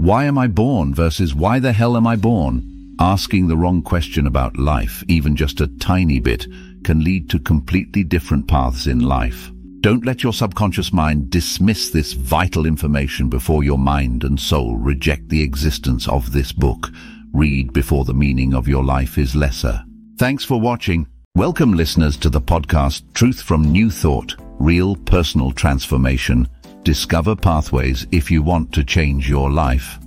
Why 0.00 0.24
am 0.24 0.38
I 0.38 0.46
born 0.46 0.94
versus 0.94 1.34
why 1.34 1.58
the 1.58 1.74
hell 1.74 1.94
am 1.94 2.06
I 2.06 2.16
born? 2.16 2.96
Asking 2.98 3.48
the 3.48 3.56
wrong 3.58 3.82
question 3.82 4.26
about 4.26 4.56
life, 4.56 5.04
even 5.08 5.36
just 5.36 5.60
a 5.60 5.66
tiny 5.76 6.20
bit, 6.20 6.46
can 6.84 7.04
lead 7.04 7.28
to 7.28 7.38
completely 7.38 8.02
different 8.02 8.48
paths 8.48 8.86
in 8.86 9.00
life. 9.00 9.50
Don't 9.82 10.06
let 10.06 10.22
your 10.22 10.32
subconscious 10.32 10.90
mind 10.90 11.28
dismiss 11.28 11.90
this 11.90 12.14
vital 12.14 12.64
information 12.64 13.28
before 13.28 13.62
your 13.62 13.76
mind 13.76 14.24
and 14.24 14.40
soul 14.40 14.78
reject 14.78 15.28
the 15.28 15.42
existence 15.42 16.08
of 16.08 16.32
this 16.32 16.50
book. 16.50 16.88
Read 17.34 17.74
before 17.74 18.06
the 18.06 18.14
meaning 18.14 18.54
of 18.54 18.66
your 18.66 18.82
life 18.82 19.18
is 19.18 19.36
lesser. 19.36 19.84
Thanks 20.16 20.44
for 20.44 20.58
watching. 20.58 21.06
Welcome 21.34 21.74
listeners 21.74 22.16
to 22.16 22.30
the 22.30 22.40
podcast 22.40 23.02
Truth 23.12 23.42
from 23.42 23.70
New 23.70 23.90
Thought, 23.90 24.34
Real 24.58 24.96
Personal 24.96 25.52
Transformation. 25.52 26.48
Discover 26.82 27.36
pathways 27.36 28.06
if 28.10 28.30
you 28.30 28.42
want 28.42 28.72
to 28.72 28.82
change 28.82 29.28
your 29.28 29.50
life. 29.50 29.98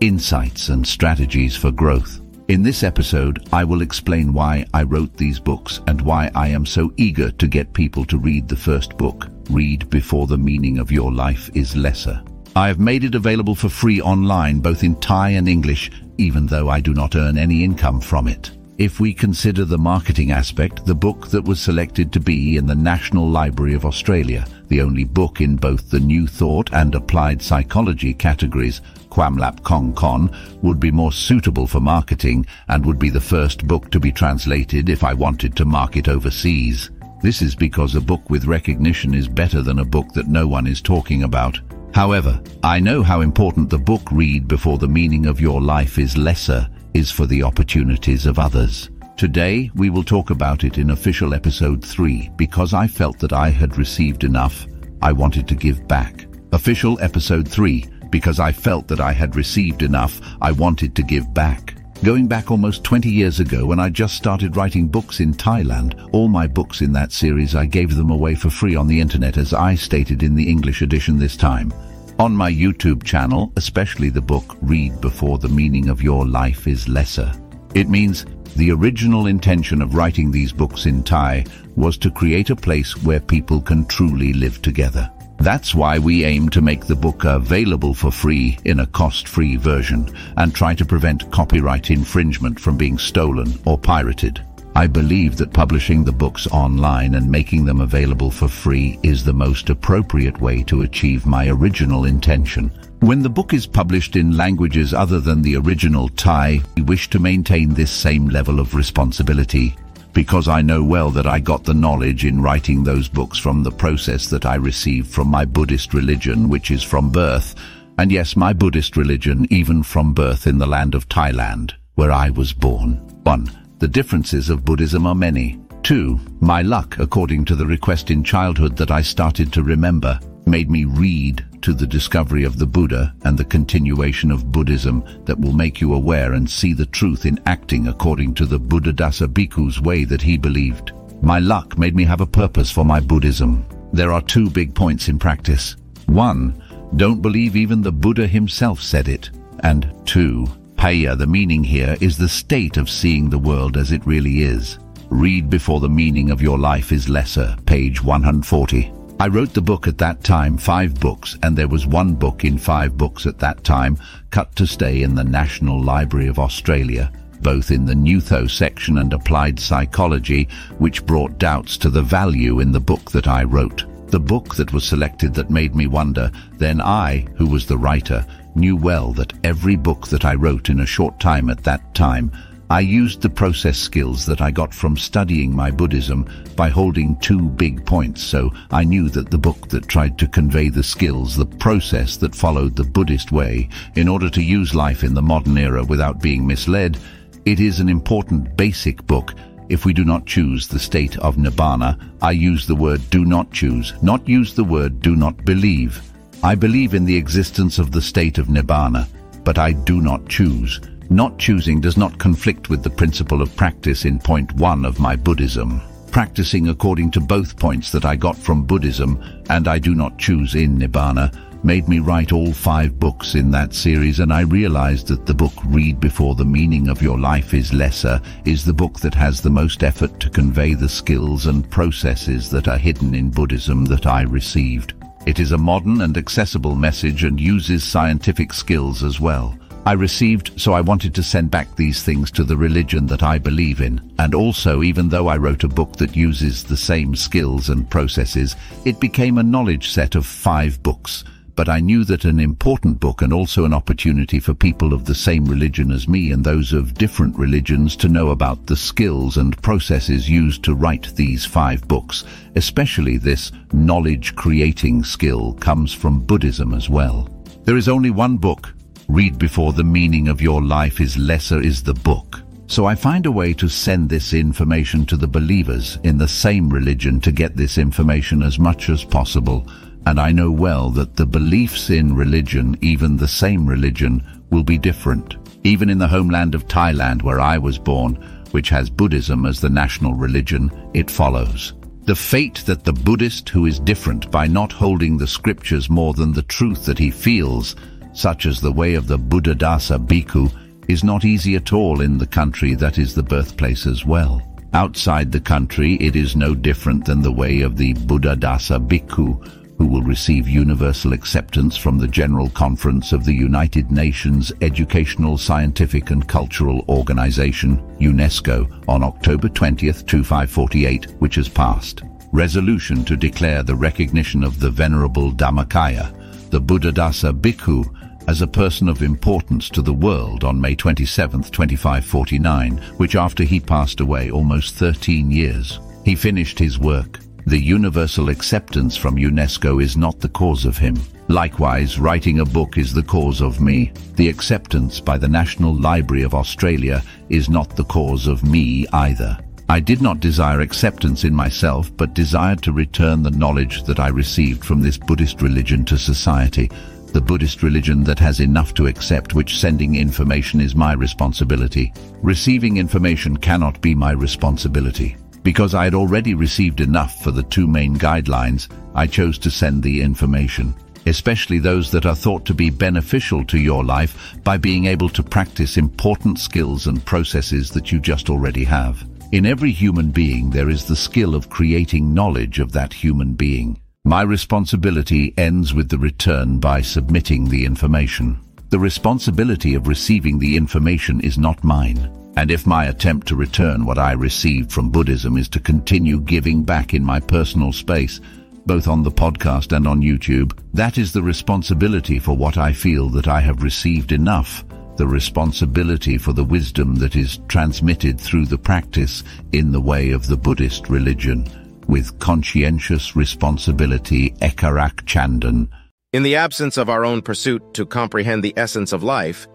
Insights 0.00 0.68
and 0.68 0.86
strategies 0.86 1.56
for 1.56 1.70
growth. 1.70 2.20
In 2.48 2.62
this 2.62 2.82
episode, 2.82 3.48
I 3.50 3.64
will 3.64 3.80
explain 3.80 4.34
why 4.34 4.66
I 4.74 4.82
wrote 4.82 5.16
these 5.16 5.40
books 5.40 5.80
and 5.86 6.02
why 6.02 6.30
I 6.34 6.48
am 6.48 6.66
so 6.66 6.92
eager 6.98 7.30
to 7.30 7.46
get 7.46 7.72
people 7.72 8.04
to 8.04 8.18
read 8.18 8.46
the 8.46 8.56
first 8.56 8.98
book, 8.98 9.28
Read 9.48 9.88
Before 9.88 10.26
the 10.26 10.36
Meaning 10.36 10.78
of 10.78 10.92
Your 10.92 11.10
Life 11.10 11.48
is 11.54 11.74
Lesser. 11.74 12.22
I 12.54 12.68
have 12.68 12.78
made 12.78 13.04
it 13.04 13.14
available 13.14 13.54
for 13.54 13.70
free 13.70 14.02
online, 14.02 14.60
both 14.60 14.84
in 14.84 14.96
Thai 14.96 15.30
and 15.30 15.48
English, 15.48 15.90
even 16.18 16.46
though 16.46 16.68
I 16.68 16.80
do 16.80 16.92
not 16.92 17.16
earn 17.16 17.38
any 17.38 17.64
income 17.64 18.02
from 18.02 18.28
it. 18.28 18.50
If 18.78 19.00
we 19.00 19.12
consider 19.12 19.66
the 19.66 19.76
marketing 19.76 20.32
aspect, 20.32 20.86
the 20.86 20.94
book 20.94 21.28
that 21.28 21.44
was 21.44 21.60
selected 21.60 22.10
to 22.12 22.20
be 22.20 22.56
in 22.56 22.66
the 22.66 22.74
National 22.74 23.28
Library 23.28 23.74
of 23.74 23.84
Australia, 23.84 24.46
the 24.68 24.80
only 24.80 25.04
book 25.04 25.42
in 25.42 25.56
both 25.56 25.90
the 25.90 26.00
New 26.00 26.26
Thought 26.26 26.72
and 26.72 26.94
Applied 26.94 27.42
Psychology 27.42 28.14
categories, 28.14 28.80
Quamlap 29.10 29.62
Kong 29.62 29.92
Kon, 29.92 30.34
would 30.62 30.80
be 30.80 30.90
more 30.90 31.12
suitable 31.12 31.66
for 31.66 31.80
marketing 31.80 32.46
and 32.68 32.84
would 32.86 32.98
be 32.98 33.10
the 33.10 33.20
first 33.20 33.68
book 33.68 33.90
to 33.90 34.00
be 34.00 34.10
translated 34.10 34.88
if 34.88 35.04
I 35.04 35.12
wanted 35.12 35.54
to 35.56 35.66
market 35.66 36.08
overseas. 36.08 36.90
This 37.20 37.42
is 37.42 37.54
because 37.54 37.94
a 37.94 38.00
book 38.00 38.30
with 38.30 38.46
recognition 38.46 39.12
is 39.12 39.28
better 39.28 39.60
than 39.60 39.80
a 39.80 39.84
book 39.84 40.14
that 40.14 40.28
no 40.28 40.48
one 40.48 40.66
is 40.66 40.80
talking 40.80 41.24
about. 41.24 41.60
However, 41.94 42.42
I 42.64 42.80
know 42.80 43.02
how 43.02 43.20
important 43.20 43.68
the 43.68 43.76
book 43.76 44.10
Read 44.10 44.48
Before 44.48 44.78
the 44.78 44.88
Meaning 44.88 45.26
of 45.26 45.42
Your 45.42 45.60
Life 45.60 45.98
is 45.98 46.16
Lesser 46.16 46.70
is 46.94 47.10
for 47.10 47.26
the 47.26 47.42
opportunities 47.42 48.26
of 48.26 48.38
others. 48.38 48.90
Today, 49.16 49.70
we 49.74 49.90
will 49.90 50.02
talk 50.02 50.30
about 50.30 50.64
it 50.64 50.78
in 50.78 50.90
official 50.90 51.34
episode 51.34 51.84
3 51.84 52.30
because 52.36 52.74
I 52.74 52.86
felt 52.86 53.18
that 53.20 53.32
I 53.32 53.50
had 53.50 53.78
received 53.78 54.24
enough. 54.24 54.66
I 55.00 55.12
wanted 55.12 55.46
to 55.48 55.54
give 55.54 55.86
back. 55.86 56.26
Official 56.52 57.00
episode 57.00 57.46
3 57.46 57.86
because 58.10 58.40
I 58.40 58.52
felt 58.52 58.86
that 58.88 59.00
I 59.00 59.12
had 59.12 59.36
received 59.36 59.82
enough. 59.82 60.20
I 60.40 60.52
wanted 60.52 60.94
to 60.96 61.02
give 61.02 61.32
back. 61.32 61.74
Going 62.04 62.26
back 62.26 62.50
almost 62.50 62.82
20 62.82 63.08
years 63.08 63.38
ago 63.38 63.64
when 63.64 63.78
I 63.78 63.88
just 63.88 64.16
started 64.16 64.56
writing 64.56 64.88
books 64.88 65.20
in 65.20 65.32
Thailand, 65.34 66.10
all 66.12 66.26
my 66.26 66.48
books 66.48 66.80
in 66.80 66.92
that 66.94 67.12
series 67.12 67.54
I 67.54 67.66
gave 67.66 67.94
them 67.94 68.10
away 68.10 68.34
for 68.34 68.50
free 68.50 68.74
on 68.74 68.88
the 68.88 69.00
internet 69.00 69.36
as 69.36 69.54
I 69.54 69.76
stated 69.76 70.22
in 70.24 70.34
the 70.34 70.48
English 70.48 70.82
edition 70.82 71.18
this 71.18 71.36
time. 71.36 71.72
On 72.18 72.36
my 72.36 72.52
YouTube 72.52 73.02
channel, 73.02 73.52
especially 73.56 74.10
the 74.10 74.20
book 74.20 74.56
Read 74.60 75.00
Before 75.00 75.38
the 75.38 75.48
Meaning 75.48 75.88
of 75.88 76.02
Your 76.02 76.26
Life 76.26 76.68
is 76.68 76.88
Lesser. 76.88 77.32
It 77.74 77.88
means 77.88 78.26
the 78.54 78.70
original 78.70 79.26
intention 79.26 79.82
of 79.82 79.94
writing 79.94 80.30
these 80.30 80.52
books 80.52 80.86
in 80.86 81.02
Thai 81.02 81.44
was 81.74 81.96
to 81.98 82.10
create 82.10 82.50
a 82.50 82.56
place 82.56 82.96
where 83.02 83.18
people 83.18 83.60
can 83.60 83.86
truly 83.86 84.34
live 84.34 84.62
together. 84.62 85.10
That's 85.38 85.74
why 85.74 85.98
we 85.98 86.24
aim 86.24 86.48
to 86.50 86.60
make 86.60 86.86
the 86.86 86.94
book 86.94 87.24
available 87.24 87.94
for 87.94 88.12
free 88.12 88.56
in 88.64 88.80
a 88.80 88.86
cost-free 88.86 89.56
version 89.56 90.14
and 90.36 90.54
try 90.54 90.74
to 90.74 90.84
prevent 90.84 91.30
copyright 91.32 91.90
infringement 91.90 92.60
from 92.60 92.76
being 92.76 92.98
stolen 92.98 93.58
or 93.64 93.78
pirated. 93.78 94.44
I 94.74 94.86
believe 94.86 95.36
that 95.36 95.52
publishing 95.52 96.02
the 96.02 96.12
books 96.12 96.46
online 96.46 97.14
and 97.14 97.30
making 97.30 97.64
them 97.64 97.82
available 97.82 98.30
for 98.30 98.48
free 98.48 98.98
is 99.02 99.22
the 99.22 99.32
most 99.32 99.68
appropriate 99.68 100.40
way 100.40 100.62
to 100.64 100.82
achieve 100.82 101.26
my 101.26 101.48
original 101.48 102.06
intention. 102.06 102.70
When 103.00 103.22
the 103.22 103.28
book 103.28 103.52
is 103.52 103.66
published 103.66 104.16
in 104.16 104.36
languages 104.36 104.94
other 104.94 105.20
than 105.20 105.42
the 105.42 105.56
original 105.56 106.08
Thai, 106.08 106.60
we 106.74 106.82
wish 106.82 107.10
to 107.10 107.18
maintain 107.18 107.74
this 107.74 107.90
same 107.90 108.28
level 108.28 108.60
of 108.60 108.74
responsibility 108.74 109.76
because 110.12 110.48
I 110.48 110.62
know 110.62 110.82
well 110.84 111.10
that 111.10 111.26
I 111.26 111.38
got 111.40 111.64
the 111.64 111.74
knowledge 111.74 112.24
in 112.24 112.42
writing 112.42 112.84
those 112.84 113.08
books 113.08 113.38
from 113.38 113.62
the 113.62 113.70
process 113.70 114.26
that 114.28 114.44
I 114.44 114.56
received 114.56 115.08
from 115.08 115.28
my 115.28 115.44
Buddhist 115.44 115.94
religion, 115.94 116.48
which 116.48 116.70
is 116.70 116.82
from 116.82 117.10
birth, 117.10 117.54
and 117.98 118.12
yes, 118.12 118.36
my 118.36 118.52
Buddhist 118.52 118.96
religion 118.96 119.46
even 119.50 119.82
from 119.82 120.12
birth 120.12 120.46
in 120.46 120.58
the 120.58 120.66
land 120.66 120.94
of 120.94 121.08
Thailand, 121.08 121.72
where 121.94 122.12
I 122.12 122.30
was 122.30 122.52
born. 122.52 122.94
1. 123.24 123.61
The 123.82 123.88
differences 123.88 124.48
of 124.48 124.64
Buddhism 124.64 125.08
are 125.08 125.14
many. 125.16 125.58
2. 125.82 126.16
My 126.38 126.62
luck, 126.62 126.96
according 127.00 127.44
to 127.46 127.56
the 127.56 127.66
request 127.66 128.12
in 128.12 128.22
childhood 128.22 128.76
that 128.76 128.92
I 128.92 129.02
started 129.02 129.52
to 129.52 129.64
remember, 129.64 130.20
made 130.46 130.70
me 130.70 130.84
read 130.84 131.44
to 131.62 131.74
the 131.74 131.88
discovery 131.88 132.44
of 132.44 132.60
the 132.60 132.66
Buddha 132.66 133.12
and 133.24 133.36
the 133.36 133.44
continuation 133.44 134.30
of 134.30 134.52
Buddhism 134.52 135.02
that 135.24 135.40
will 135.40 135.52
make 135.52 135.80
you 135.80 135.94
aware 135.94 136.34
and 136.34 136.48
see 136.48 136.72
the 136.72 136.86
truth 136.86 137.26
in 137.26 137.40
acting 137.46 137.88
according 137.88 138.34
to 138.34 138.46
the 138.46 138.60
Buddhadasa 138.60 139.26
Bhikkhu's 139.26 139.80
way 139.80 140.04
that 140.04 140.22
he 140.22 140.38
believed. 140.38 140.92
My 141.20 141.40
luck 141.40 141.76
made 141.76 141.96
me 141.96 142.04
have 142.04 142.20
a 142.20 142.24
purpose 142.24 142.70
for 142.70 142.84
my 142.84 143.00
Buddhism. 143.00 143.66
There 143.92 144.12
are 144.12 144.22
two 144.22 144.48
big 144.48 144.76
points 144.76 145.08
in 145.08 145.18
practice. 145.18 145.74
One, 146.06 146.62
don't 146.94 147.20
believe 147.20 147.56
even 147.56 147.82
the 147.82 147.90
Buddha 147.90 148.28
himself 148.28 148.80
said 148.80 149.08
it. 149.08 149.30
And 149.64 149.92
two, 150.06 150.46
Paya, 150.82 151.16
the 151.16 151.28
meaning 151.28 151.62
here, 151.62 151.96
is 152.00 152.18
the 152.18 152.28
state 152.28 152.76
of 152.76 152.90
seeing 152.90 153.30
the 153.30 153.38
world 153.38 153.76
as 153.76 153.92
it 153.92 154.04
really 154.04 154.42
is. 154.42 154.80
Read 155.10 155.48
before 155.48 155.78
the 155.78 155.88
meaning 155.88 156.32
of 156.32 156.42
your 156.42 156.58
life 156.58 156.90
is 156.90 157.08
lesser, 157.08 157.56
page 157.66 158.02
140. 158.02 158.92
I 159.20 159.28
wrote 159.28 159.54
the 159.54 159.62
book 159.62 159.86
at 159.86 159.96
that 159.98 160.24
time, 160.24 160.58
five 160.58 160.98
books, 160.98 161.38
and 161.44 161.56
there 161.56 161.68
was 161.68 161.86
one 161.86 162.14
book 162.14 162.44
in 162.44 162.58
five 162.58 162.96
books 162.98 163.26
at 163.26 163.38
that 163.38 163.62
time, 163.62 163.96
cut 164.32 164.56
to 164.56 164.66
stay 164.66 165.04
in 165.04 165.14
the 165.14 165.22
National 165.22 165.80
Library 165.80 166.26
of 166.26 166.40
Australia, 166.40 167.12
both 167.42 167.70
in 167.70 167.86
the 167.86 167.94
New 167.94 168.20
Thought 168.20 168.50
section 168.50 168.98
and 168.98 169.12
applied 169.12 169.60
psychology, 169.60 170.48
which 170.78 171.06
brought 171.06 171.38
doubts 171.38 171.76
to 171.76 171.90
the 171.90 172.02
value 172.02 172.58
in 172.58 172.72
the 172.72 172.80
book 172.80 173.12
that 173.12 173.28
I 173.28 173.44
wrote. 173.44 173.84
The 174.08 174.18
book 174.18 174.56
that 174.56 174.72
was 174.72 174.84
selected 174.84 175.32
that 175.34 175.48
made 175.48 175.76
me 175.76 175.86
wonder, 175.86 176.32
then 176.58 176.80
I, 176.80 177.24
who 177.36 177.46
was 177.46 177.66
the 177.66 177.78
writer, 177.78 178.26
knew 178.54 178.76
well 178.76 179.12
that 179.12 179.32
every 179.44 179.76
book 179.76 180.08
that 180.08 180.24
I 180.24 180.34
wrote 180.34 180.68
in 180.68 180.80
a 180.80 180.86
short 180.86 181.18
time 181.20 181.50
at 181.50 181.64
that 181.64 181.94
time, 181.94 182.32
I 182.70 182.80
used 182.80 183.20
the 183.20 183.28
process 183.28 183.76
skills 183.76 184.24
that 184.26 184.40
I 184.40 184.50
got 184.50 184.72
from 184.72 184.96
studying 184.96 185.54
my 185.54 185.70
Buddhism 185.70 186.26
by 186.56 186.70
holding 186.70 187.16
two 187.16 187.50
big 187.50 187.84
points, 187.84 188.22
so 188.22 188.50
I 188.70 188.84
knew 188.84 189.10
that 189.10 189.30
the 189.30 189.36
book 189.36 189.68
that 189.68 189.88
tried 189.88 190.18
to 190.18 190.26
convey 190.26 190.70
the 190.70 190.82
skills, 190.82 191.36
the 191.36 191.44
process 191.44 192.16
that 192.16 192.34
followed 192.34 192.76
the 192.76 192.84
Buddhist 192.84 193.30
way, 193.30 193.68
in 193.94 194.08
order 194.08 194.30
to 194.30 194.42
use 194.42 194.74
life 194.74 195.04
in 195.04 195.12
the 195.12 195.20
modern 195.20 195.58
era 195.58 195.84
without 195.84 196.22
being 196.22 196.46
misled, 196.46 196.98
it 197.44 197.60
is 197.60 197.80
an 197.80 197.88
important 197.88 198.56
basic 198.56 199.06
book 199.06 199.34
if 199.68 199.86
we 199.86 199.94
do 199.94 200.04
not 200.04 200.26
choose 200.26 200.68
the 200.68 200.78
state 200.78 201.18
of 201.20 201.36
Nibbana, 201.36 201.98
I 202.20 202.32
use 202.32 202.66
the 202.66 202.74
word 202.74 203.00
do 203.08 203.24
not 203.24 203.50
choose, 203.52 203.94
not 204.02 204.28
use 204.28 204.54
the 204.54 204.64
word 204.64 205.00
do 205.00 205.16
not 205.16 205.44
believe. 205.46 206.11
I 206.44 206.56
believe 206.56 206.94
in 206.94 207.04
the 207.04 207.16
existence 207.16 207.78
of 207.78 207.92
the 207.92 208.02
state 208.02 208.36
of 208.36 208.48
Nibbana, 208.48 209.06
but 209.44 209.58
I 209.58 209.70
do 209.70 210.00
not 210.00 210.28
choose. 210.28 210.80
Not 211.08 211.38
choosing 211.38 211.80
does 211.80 211.96
not 211.96 212.18
conflict 212.18 212.68
with 212.68 212.82
the 212.82 212.90
principle 212.90 213.42
of 213.42 213.54
practice 213.54 214.04
in 214.04 214.18
point 214.18 214.52
one 214.54 214.84
of 214.84 214.98
my 214.98 215.14
Buddhism. 215.14 215.80
Practicing 216.10 216.68
according 216.68 217.12
to 217.12 217.20
both 217.20 217.56
points 217.56 217.92
that 217.92 218.04
I 218.04 218.16
got 218.16 218.36
from 218.36 218.64
Buddhism 218.64 219.22
and 219.50 219.68
I 219.68 219.78
do 219.78 219.94
not 219.94 220.18
choose 220.18 220.56
in 220.56 220.78
Nibbana 220.78 221.32
made 221.64 221.88
me 221.88 222.00
write 222.00 222.32
all 222.32 222.52
five 222.52 222.98
books 222.98 223.36
in 223.36 223.52
that 223.52 223.72
series 223.72 224.18
and 224.18 224.32
I 224.32 224.40
realized 224.40 225.06
that 225.06 225.26
the 225.26 225.34
book 225.34 225.54
Read 225.66 226.00
Before 226.00 226.34
the 226.34 226.44
Meaning 226.44 226.88
of 226.88 227.00
Your 227.00 227.20
Life 227.20 227.54
is 227.54 227.72
Lesser 227.72 228.20
is 228.44 228.64
the 228.64 228.72
book 228.72 228.98
that 228.98 229.14
has 229.14 229.40
the 229.40 229.50
most 229.50 229.84
effort 229.84 230.18
to 230.18 230.28
convey 230.28 230.74
the 230.74 230.88
skills 230.88 231.46
and 231.46 231.70
processes 231.70 232.50
that 232.50 232.66
are 232.66 232.78
hidden 232.78 233.14
in 233.14 233.30
Buddhism 233.30 233.84
that 233.84 234.06
I 234.06 234.22
received. 234.22 234.94
It 235.24 235.38
is 235.38 235.52
a 235.52 235.58
modern 235.58 236.00
and 236.00 236.16
accessible 236.16 236.74
message 236.74 237.22
and 237.22 237.40
uses 237.40 237.84
scientific 237.84 238.52
skills 238.52 239.04
as 239.04 239.20
well. 239.20 239.56
I 239.86 239.92
received, 239.92 240.60
so 240.60 240.72
I 240.72 240.80
wanted 240.80 241.14
to 241.14 241.22
send 241.22 241.50
back 241.50 241.74
these 241.76 242.02
things 242.02 242.30
to 242.32 242.44
the 242.44 242.56
religion 242.56 243.06
that 243.06 243.22
I 243.22 243.38
believe 243.38 243.80
in. 243.80 244.00
And 244.18 244.34
also, 244.34 244.82
even 244.82 245.08
though 245.08 245.28
I 245.28 245.36
wrote 245.36 245.62
a 245.62 245.68
book 245.68 245.96
that 245.96 246.16
uses 246.16 246.64
the 246.64 246.76
same 246.76 247.14
skills 247.14 247.68
and 247.68 247.88
processes, 247.88 248.56
it 248.84 248.98
became 248.98 249.38
a 249.38 249.42
knowledge 249.44 249.90
set 249.90 250.16
of 250.16 250.26
five 250.26 250.82
books 250.82 251.24
but 251.54 251.68
I 251.68 251.80
knew 251.80 252.04
that 252.04 252.24
an 252.24 252.40
important 252.40 253.00
book 253.00 253.22
and 253.22 253.32
also 253.32 253.64
an 253.64 253.74
opportunity 253.74 254.40
for 254.40 254.54
people 254.54 254.92
of 254.92 255.04
the 255.04 255.14
same 255.14 255.44
religion 255.44 255.90
as 255.90 256.08
me 256.08 256.32
and 256.32 256.44
those 256.44 256.72
of 256.72 256.94
different 256.94 257.36
religions 257.38 257.96
to 257.96 258.08
know 258.08 258.30
about 258.30 258.66
the 258.66 258.76
skills 258.76 259.36
and 259.36 259.60
processes 259.62 260.28
used 260.28 260.62
to 260.64 260.74
write 260.74 261.14
these 261.16 261.44
five 261.44 261.86
books, 261.88 262.24
especially 262.56 263.16
this 263.16 263.52
knowledge 263.72 264.34
creating 264.36 265.04
skill 265.04 265.54
comes 265.54 265.92
from 265.92 266.20
Buddhism 266.20 266.74
as 266.74 266.88
well. 266.88 267.28
There 267.64 267.76
is 267.76 267.88
only 267.88 268.10
one 268.10 268.36
book, 268.38 268.72
Read 269.12 269.36
before 269.38 269.74
the 269.74 269.84
meaning 269.84 270.28
of 270.28 270.40
your 270.40 270.62
life 270.62 270.98
is 270.98 271.18
lesser 271.18 271.60
is 271.60 271.82
the 271.82 271.92
book. 271.92 272.40
So 272.66 272.86
I 272.86 272.94
find 272.94 273.26
a 273.26 273.30
way 273.30 273.52
to 273.54 273.68
send 273.68 274.08
this 274.08 274.32
information 274.32 275.04
to 275.04 275.18
the 275.18 275.26
believers 275.26 275.98
in 276.02 276.16
the 276.16 276.28
same 276.28 276.70
religion 276.70 277.20
to 277.20 277.30
get 277.30 277.54
this 277.54 277.76
information 277.76 278.42
as 278.42 278.58
much 278.58 278.88
as 278.88 279.04
possible. 279.04 279.68
And 280.06 280.18
I 280.18 280.32
know 280.32 280.50
well 280.50 280.90
that 280.90 281.16
the 281.16 281.26
beliefs 281.26 281.90
in 281.90 282.14
religion, 282.14 282.76
even 282.80 283.16
the 283.16 283.28
same 283.28 283.66
religion, 283.66 284.24
will 284.50 284.64
be 284.64 284.78
different. 284.78 285.36
Even 285.64 285.88
in 285.88 285.98
the 285.98 286.08
homeland 286.08 286.54
of 286.54 286.66
Thailand 286.66 287.22
where 287.22 287.40
I 287.40 287.56
was 287.58 287.78
born, 287.78 288.14
which 288.50 288.68
has 288.68 288.90
Buddhism 288.90 289.46
as 289.46 289.60
the 289.60 289.70
national 289.70 290.14
religion, 290.14 290.70
it 290.92 291.10
follows. 291.10 291.72
The 292.04 292.16
fate 292.16 292.62
that 292.66 292.84
the 292.84 292.92
Buddhist 292.92 293.48
who 293.48 293.66
is 293.66 293.78
different 293.78 294.28
by 294.30 294.48
not 294.48 294.72
holding 294.72 295.16
the 295.16 295.26
scriptures 295.26 295.88
more 295.88 296.14
than 296.14 296.32
the 296.32 296.42
truth 296.42 296.84
that 296.86 296.98
he 296.98 297.10
feels, 297.12 297.76
such 298.12 298.44
as 298.44 298.60
the 298.60 298.72
way 298.72 298.94
of 298.94 299.06
the 299.06 299.18
Buddhadasa 299.18 300.04
bhikkhu, 300.04 300.52
is 300.88 301.04
not 301.04 301.24
easy 301.24 301.54
at 301.54 301.72
all 301.72 302.00
in 302.00 302.18
the 302.18 302.26
country 302.26 302.74
that 302.74 302.98
is 302.98 303.14
the 303.14 303.22
birthplace 303.22 303.86
as 303.86 304.04
well. 304.04 304.42
Outside 304.74 305.30
the 305.30 305.40
country, 305.40 305.94
it 305.94 306.16
is 306.16 306.34
no 306.34 306.54
different 306.54 307.04
than 307.04 307.22
the 307.22 307.30
way 307.30 307.60
of 307.60 307.76
the 307.76 307.94
Buddhadasa 307.94 308.84
bhikkhu, 308.88 309.61
who 309.82 309.88
will 309.88 310.02
receive 310.02 310.48
universal 310.48 311.12
acceptance 311.12 311.76
from 311.76 311.98
the 311.98 312.06
General 312.06 312.48
Conference 312.50 313.12
of 313.12 313.24
the 313.24 313.34
United 313.34 313.90
Nations 313.90 314.52
Educational, 314.60 315.36
Scientific 315.36 316.12
and 316.12 316.28
Cultural 316.28 316.84
Organization, 316.88 317.78
UNESCO, 317.98 318.70
on 318.86 319.02
October 319.02 319.48
20, 319.48 319.86
2548, 319.86 321.10
which 321.18 321.34
has 321.34 321.48
passed. 321.48 322.02
Resolution 322.30 323.04
to 323.04 323.16
declare 323.16 323.64
the 323.64 323.74
recognition 323.74 324.44
of 324.44 324.60
the 324.60 324.70
Venerable 324.70 325.32
Dhammakaya, 325.32 326.14
the 326.50 326.60
Buddhadasa 326.60 327.32
Bhikkhu, 327.32 328.28
as 328.28 328.40
a 328.40 328.46
person 328.46 328.88
of 328.88 329.02
importance 329.02 329.68
to 329.70 329.82
the 329.82 329.92
world 329.92 330.44
on 330.44 330.60
May 330.60 330.76
27, 330.76 331.42
2549, 331.42 332.76
which 332.98 333.16
after 333.16 333.42
he 333.42 333.58
passed 333.58 333.98
away 333.98 334.30
almost 334.30 334.76
13 334.76 335.28
years, 335.32 335.80
he 336.04 336.14
finished 336.14 336.60
his 336.60 336.78
work. 336.78 337.18
The 337.46 337.58
universal 337.58 338.28
acceptance 338.28 338.96
from 338.96 339.16
UNESCO 339.16 339.82
is 339.82 339.96
not 339.96 340.20
the 340.20 340.28
cause 340.28 340.64
of 340.64 340.78
him. 340.78 340.96
Likewise, 341.28 341.98
writing 341.98 342.40
a 342.40 342.44
book 342.44 342.78
is 342.78 342.92
the 342.92 343.02
cause 343.02 343.40
of 343.40 343.60
me. 343.60 343.92
The 344.14 344.28
acceptance 344.28 345.00
by 345.00 345.18
the 345.18 345.28
National 345.28 345.74
Library 345.74 346.22
of 346.22 346.34
Australia 346.34 347.02
is 347.30 347.48
not 347.48 347.74
the 347.74 347.84
cause 347.84 348.26
of 348.26 348.44
me 348.44 348.86
either. 348.92 349.36
I 349.68 349.80
did 349.80 350.02
not 350.02 350.20
desire 350.20 350.60
acceptance 350.60 351.24
in 351.24 351.34
myself, 351.34 351.90
but 351.96 352.14
desired 352.14 352.62
to 352.62 352.72
return 352.72 353.22
the 353.22 353.30
knowledge 353.30 353.84
that 353.84 353.98
I 353.98 354.08
received 354.08 354.64
from 354.64 354.80
this 354.80 354.98
Buddhist 354.98 355.42
religion 355.42 355.84
to 355.86 355.98
society, 355.98 356.70
the 357.12 357.20
Buddhist 357.20 357.62
religion 357.62 358.04
that 358.04 358.18
has 358.18 358.40
enough 358.40 358.72
to 358.74 358.86
accept 358.86 359.34
which 359.34 359.58
sending 359.58 359.96
information 359.96 360.60
is 360.60 360.74
my 360.74 360.92
responsibility. 360.92 361.92
Receiving 362.22 362.76
information 362.76 363.36
cannot 363.36 363.80
be 363.80 363.94
my 363.94 364.12
responsibility. 364.12 365.16
Because 365.42 365.74
I 365.74 365.84
had 365.84 365.94
already 365.94 366.34
received 366.34 366.80
enough 366.80 367.22
for 367.22 367.30
the 367.30 367.42
two 367.42 367.66
main 367.66 367.96
guidelines, 367.96 368.68
I 368.94 369.06
chose 369.06 369.38
to 369.38 369.50
send 369.50 369.82
the 369.82 370.00
information, 370.00 370.74
especially 371.06 371.58
those 371.58 371.90
that 371.90 372.06
are 372.06 372.14
thought 372.14 372.44
to 372.46 372.54
be 372.54 372.70
beneficial 372.70 373.44
to 373.46 373.58
your 373.58 373.84
life 373.84 374.36
by 374.44 374.56
being 374.56 374.86
able 374.86 375.08
to 375.10 375.22
practice 375.22 375.76
important 375.76 376.38
skills 376.38 376.86
and 376.86 377.04
processes 377.04 377.70
that 377.70 377.90
you 377.90 377.98
just 377.98 378.30
already 378.30 378.64
have. 378.64 379.04
In 379.32 379.46
every 379.46 379.72
human 379.72 380.10
being 380.10 380.50
there 380.50 380.68
is 380.68 380.84
the 380.84 380.96
skill 380.96 381.34
of 381.34 381.48
creating 381.48 382.14
knowledge 382.14 382.58
of 382.58 382.72
that 382.72 382.92
human 382.92 383.32
being. 383.34 383.80
My 384.04 384.22
responsibility 384.22 385.32
ends 385.38 385.72
with 385.74 385.88
the 385.88 385.98
return 385.98 386.58
by 386.58 386.82
submitting 386.82 387.48
the 387.48 387.64
information. 387.64 388.38
The 388.68 388.78
responsibility 388.78 389.74
of 389.74 389.88
receiving 389.88 390.38
the 390.38 390.56
information 390.56 391.20
is 391.20 391.38
not 391.38 391.64
mine. 391.64 392.10
And 392.36 392.50
if 392.50 392.66
my 392.66 392.86
attempt 392.86 393.26
to 393.28 393.36
return 393.36 393.84
what 393.84 393.98
I 393.98 394.12
received 394.12 394.72
from 394.72 394.90
Buddhism 394.90 395.36
is 395.36 395.48
to 395.50 395.60
continue 395.60 396.20
giving 396.20 396.64
back 396.64 396.94
in 396.94 397.04
my 397.04 397.20
personal 397.20 397.72
space, 397.72 398.20
both 398.64 398.88
on 398.88 399.02
the 399.02 399.10
podcast 399.10 399.76
and 399.76 399.86
on 399.86 400.00
YouTube, 400.00 400.58
that 400.72 400.96
is 400.96 401.12
the 401.12 401.22
responsibility 401.22 402.18
for 402.18 402.36
what 402.36 402.56
I 402.56 402.72
feel 402.72 403.08
that 403.10 403.28
I 403.28 403.40
have 403.40 403.62
received 403.62 404.12
enough, 404.12 404.64
the 404.96 405.06
responsibility 405.06 406.16
for 406.16 406.32
the 406.32 406.44
wisdom 406.44 406.94
that 406.96 407.16
is 407.16 407.40
transmitted 407.48 408.20
through 408.20 408.46
the 408.46 408.58
practice 408.58 409.24
in 409.52 409.72
the 409.72 409.80
way 409.80 410.10
of 410.10 410.26
the 410.26 410.36
Buddhist 410.36 410.88
religion, 410.88 411.46
with 411.86 412.18
conscientious 412.18 413.14
responsibility 413.14 414.30
Ekarak 414.40 415.02
Chandan. 415.04 415.68
In 416.12 416.22
the 416.22 416.36
absence 416.36 416.76
of 416.76 416.88
our 416.88 417.04
own 417.04 417.20
pursuit 417.20 417.74
to 417.74 417.84
comprehend 417.84 418.42
the 418.42 418.54
essence 418.56 418.92
of 418.92 419.02
life, 419.02 419.48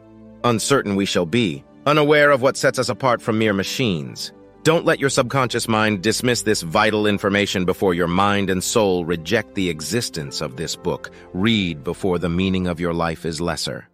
uncertain 0.43 0.95
we 0.95 1.05
shall 1.05 1.25
be, 1.25 1.63
unaware 1.87 2.31
of 2.31 2.41
what 2.41 2.57
sets 2.57 2.77
us 2.77 2.89
apart 2.89 3.21
from 3.21 3.39
mere 3.39 3.53
machines. 3.53 4.33
Don't 4.63 4.85
let 4.85 4.99
your 4.99 5.09
subconscious 5.09 5.67
mind 5.67 6.03
dismiss 6.03 6.41
this 6.41 6.61
vital 6.61 7.07
information 7.07 7.63
before 7.63 7.93
your 7.93 8.07
mind 8.07 8.49
and 8.49 8.61
soul 8.63 9.05
reject 9.05 9.55
the 9.55 9.69
existence 9.69 10.41
of 10.41 10.57
this 10.57 10.75
book. 10.75 11.09
Read 11.33 11.83
before 11.85 12.19
the 12.19 12.29
meaning 12.29 12.67
of 12.67 12.79
your 12.79 12.93
life 12.93 13.25
is 13.25 13.39
lesser. 13.39 13.87